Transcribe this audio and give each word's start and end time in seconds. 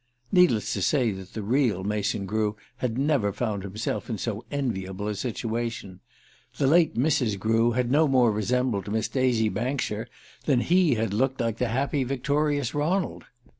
Needless 0.31 0.73
to 0.73 0.81
say 0.81 1.11
that 1.11 1.33
the 1.33 1.43
real 1.43 1.83
Mason 1.83 2.25
Grew 2.25 2.55
had 2.77 2.97
never 2.97 3.31
found 3.31 3.61
himself 3.61 4.09
in 4.09 4.17
so 4.17 4.43
enviable 4.49 5.07
a 5.07 5.13
situation. 5.13 5.99
The 6.57 6.65
late 6.65 6.95
Mrs. 6.95 7.37
Grew 7.37 7.73
had 7.73 7.91
no 7.91 8.07
more 8.07 8.31
resembled 8.31 8.91
Miss 8.91 9.07
Daisy 9.07 9.47
Bankshire 9.47 10.07
than 10.45 10.61
he 10.61 10.95
had 10.95 11.13
looked 11.13 11.39
like 11.39 11.57
the 11.59 11.67
happy 11.67 12.03
victorious 12.03 12.73
Ronald. 12.73 13.25